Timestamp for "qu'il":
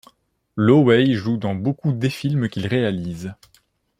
2.49-2.65